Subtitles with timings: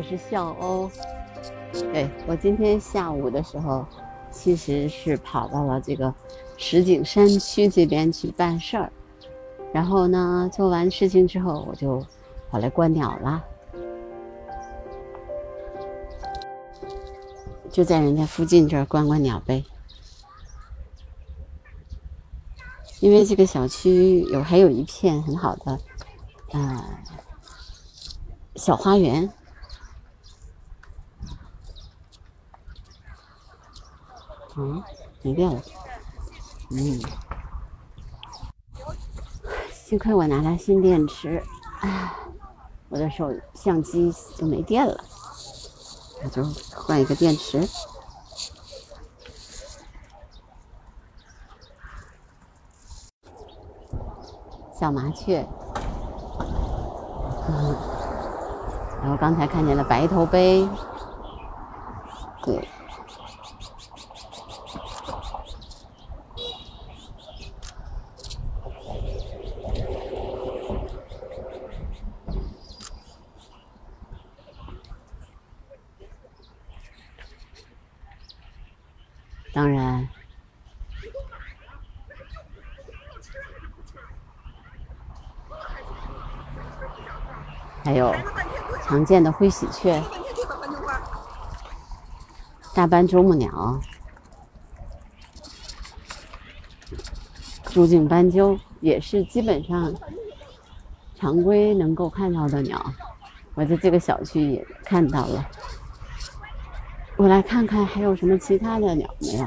[0.00, 0.90] 我是笑欧。
[1.92, 3.84] 对我今天下午的时候，
[4.32, 6.14] 其实是跑到了这个
[6.56, 8.90] 石景山区这边去办事儿，
[9.74, 12.02] 然后呢，做完事情之后，我就
[12.50, 13.44] 跑来观鸟了，
[17.70, 19.62] 就在人家附近这儿观观鸟呗。
[23.00, 25.78] 因为这个小区有还有一片很好的，
[26.52, 26.84] 呃，
[28.56, 29.30] 小花园。
[34.54, 34.84] 啊，
[35.22, 35.60] 没电了。
[36.70, 37.00] 嗯，
[39.72, 41.42] 幸亏我拿了新电池，
[41.80, 42.12] 哎，
[42.88, 45.04] 我的手相机就没电了，
[46.22, 46.44] 我就
[46.74, 47.66] 换一个电池。
[54.78, 55.46] 小麻雀，
[57.48, 57.76] 嗯，
[59.02, 60.66] 然后刚才看见了白头鹎，
[79.60, 80.08] 当然。
[87.84, 88.14] 还有
[88.82, 90.02] 常见的灰喜鹊、
[92.72, 93.78] 大斑啄木鸟、
[97.64, 99.92] 珠颈斑鸠，也是基本上
[101.16, 102.82] 常规能够看到的鸟。
[103.52, 105.46] 我在这个小区也看到了。
[107.20, 109.46] 我来看看还有什么其他的鸟没有。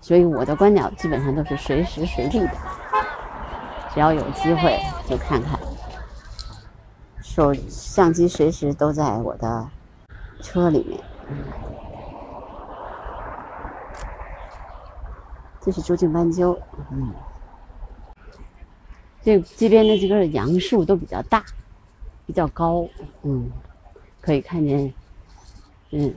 [0.00, 2.50] 所以我的观鸟基本上都是随时随地的，
[3.92, 5.60] 只要有机会就看看。
[7.20, 9.68] 手相机随时都在我的
[10.40, 10.98] 车里面。
[15.60, 16.58] 这是竹颈斑鸠，
[16.90, 17.12] 嗯，
[19.20, 21.44] 这这边的这个杨树都比较大，
[22.24, 22.86] 比较高，
[23.22, 23.50] 嗯，
[24.22, 24.92] 可以看见，
[25.92, 26.12] 嗯，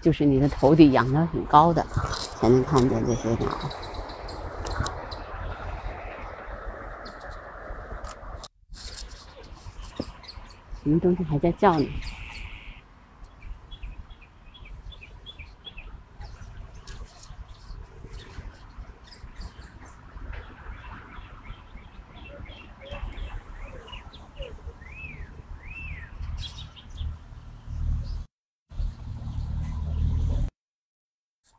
[0.00, 1.84] 就是你的头顶仰得很高的，
[2.40, 3.48] 才能看见这些鸟。
[10.82, 11.86] 什么东西还在叫呢？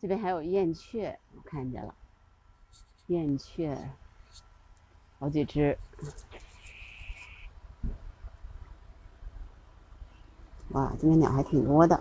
[0.00, 1.94] 这边还有燕雀，我看见了，
[3.08, 3.76] 燕雀，
[5.18, 5.76] 好几只。
[10.70, 12.00] 哇，这边鸟还挺多的。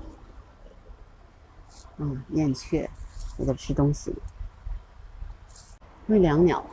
[1.97, 2.89] 嗯，燕雀
[3.38, 4.15] 也在吃东西。
[6.07, 6.63] 灰椋鸟。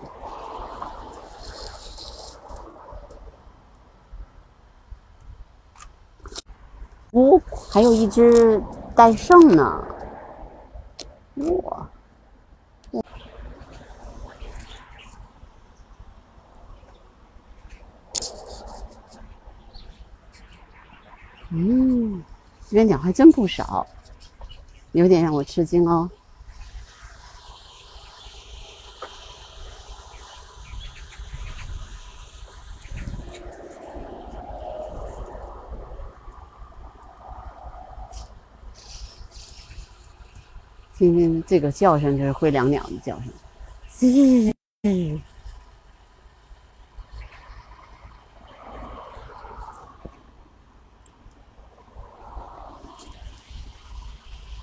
[7.11, 7.43] 哦，
[7.73, 8.63] 还有一只
[8.95, 9.96] 戴胜呢。
[11.37, 11.89] 哇！
[21.51, 22.23] 嗯，
[22.69, 23.87] 这边鸟还真不少，
[24.93, 26.11] 有点让我吃惊哦。
[40.99, 43.29] 听听这个叫声，就是灰椋鸟的叫声，
[43.91, 44.51] 吱。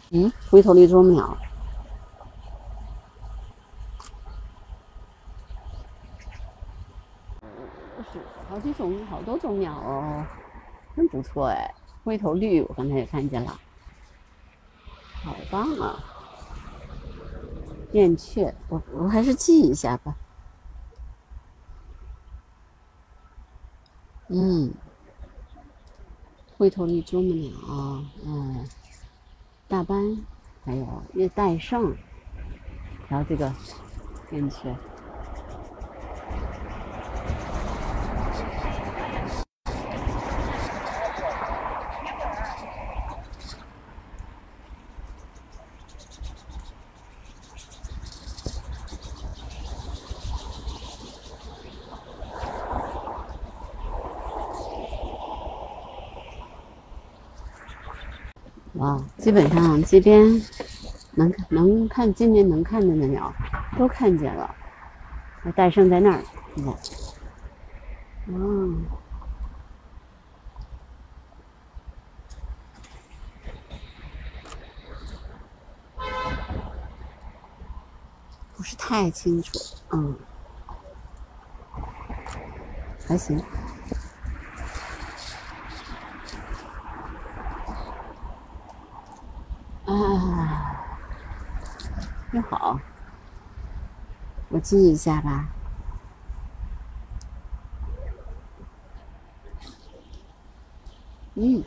[0.10, 1.38] 嗯，灰头绿啄木鸟，
[8.50, 10.26] 好几种，好多种鸟哦，
[10.96, 11.74] 真不错哎。
[12.03, 13.59] 灰头绿，我刚才也看见了，
[15.24, 16.03] 好棒啊！
[17.93, 20.16] 燕雀，我我还是记一下吧。
[24.28, 24.72] 嗯，
[26.57, 27.51] 灰头绿啄木鸟，
[28.25, 28.67] 嗯。
[29.66, 30.17] 大斑，
[30.63, 31.95] 还有叶戴胜，
[33.07, 33.51] 然后这个
[34.31, 34.75] 燕雀。
[58.84, 60.41] 了，基本上这边
[61.12, 63.34] 能看能看今年能看见的鸟
[63.78, 64.53] 都看见了。
[65.44, 66.22] 那诞生在那儿，
[66.56, 66.74] 现在，
[68.28, 68.85] 嗯，
[78.56, 79.59] 不是太清楚，
[79.91, 80.16] 嗯，
[83.08, 83.41] 还行。
[89.93, 90.73] 啊，
[92.31, 92.79] 又好，
[94.49, 95.47] 我记一下吧。
[101.35, 101.63] 嗯，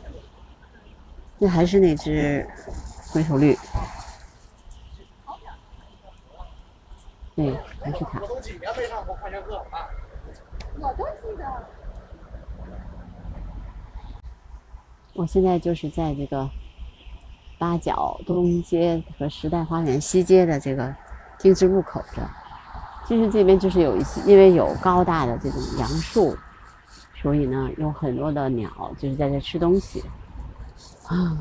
[1.37, 2.45] 那还是那只
[3.11, 3.57] 灰头绿。
[7.33, 8.19] 对，还是它。
[8.19, 8.67] 我都记得。
[15.13, 16.49] 我现在就是在这个。
[17.57, 20.95] 八角东街和时代花园西街的这个
[21.39, 22.21] 丁字路口这，
[23.07, 26.37] 其实这边就是有一些，因为有高大的这种杨树，
[27.15, 28.69] 所以呢有很多的鸟
[28.99, 30.03] 就是在这吃东西
[31.07, 31.37] 啊。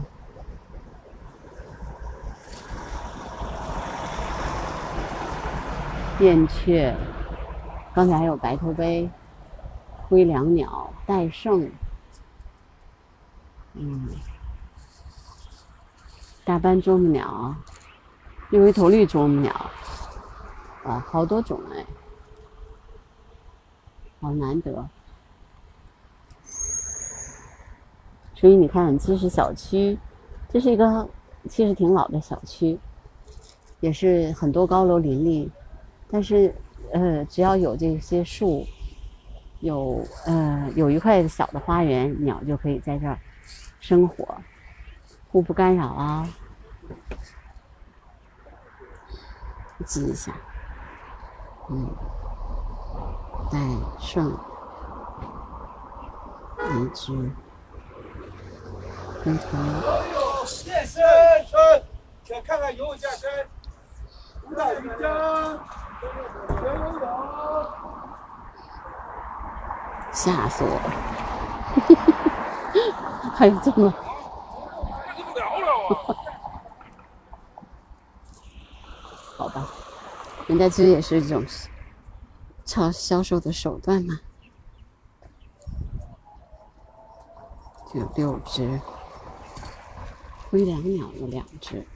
[6.21, 6.97] 燕雀，
[7.95, 9.11] 刚才还有白头鹎、
[10.09, 11.71] 灰椋鸟、戴胜，
[13.75, 14.09] 嗯。
[16.47, 17.53] 大斑啄木鸟，
[18.51, 19.53] 六尾头绿啄木鸟，
[20.85, 21.85] 啊，好多种哎，
[24.21, 24.89] 好难得。
[28.37, 29.99] 所以你看，其实小区，
[30.49, 31.09] 这是一个
[31.49, 32.79] 其实挺老的小区，
[33.81, 35.51] 也是很多高楼林立，
[36.09, 36.55] 但是
[36.93, 38.65] 呃，只要有这些树，
[39.59, 43.19] 有呃有一块小的花园，鸟就可以在这儿
[43.81, 44.25] 生活。
[45.31, 46.27] 互不干扰啊！
[49.85, 50.33] 记一下，
[51.69, 51.95] 嗯，
[53.53, 53.59] 戴
[54.01, 54.33] 胜，
[56.59, 57.13] 一只，
[59.23, 59.47] 回头。
[60.65, 61.03] 健身，
[62.25, 63.29] 想看看游泳健身，
[64.45, 65.03] 舞蹈瑜伽，
[66.49, 67.05] 学游泳。
[70.13, 70.89] 吓死我了！
[73.37, 73.93] 还有这么。
[79.37, 79.69] 好吧，
[80.47, 81.45] 人家其实也是一种
[82.65, 84.19] 销销售的手段嘛。
[87.95, 88.81] 有六只，
[90.51, 91.87] 灰椋鸟有两只，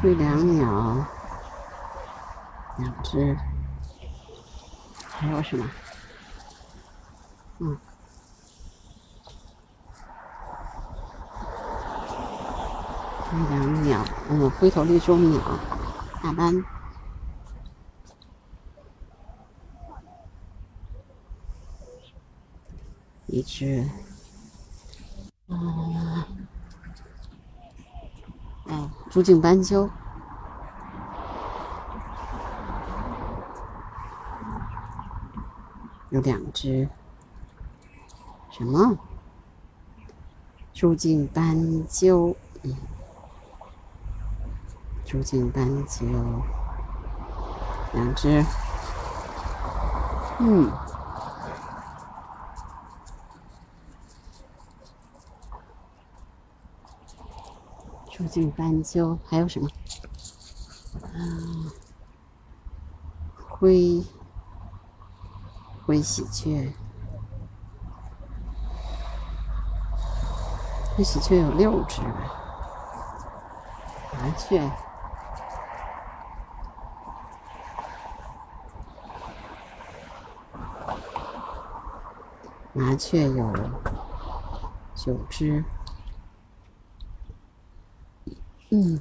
[0.00, 1.06] 灰椋鸟
[2.78, 3.36] 两只，
[5.08, 5.68] 还有什么？
[7.58, 7.74] 嗯，
[13.30, 15.40] 灰椋鸟，嗯，灰头绿啄木鸟，
[16.22, 16.62] 大斑，
[23.26, 23.88] 一只，
[25.48, 26.24] 嗯，
[28.68, 29.88] 哎，竹颈斑鸠。
[36.10, 36.88] 有两只。
[38.56, 38.98] 什么？
[40.72, 42.74] 朱颈斑鸠，嗯，
[45.04, 46.06] 朱颈斑鸠，
[47.92, 48.42] 两只，
[50.38, 50.72] 嗯，
[58.10, 59.68] 朱颈斑鸠还有什么？
[61.02, 61.12] 啊，
[63.36, 64.02] 灰
[65.84, 66.72] 灰喜鹊。
[70.96, 72.00] 这喜鹊有六只，
[74.12, 74.70] 麻雀，
[82.72, 83.52] 麻雀有
[84.94, 85.62] 九只，
[88.70, 88.98] 嗯，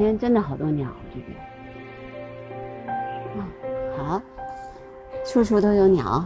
[0.00, 1.36] 天真的好多鸟，这边，
[3.36, 3.44] 嗯，
[3.98, 4.18] 好，
[5.26, 6.24] 处处都有鸟，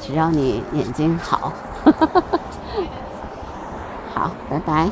[0.00, 1.52] 只要你眼睛好，
[4.14, 4.88] 好，拜拜。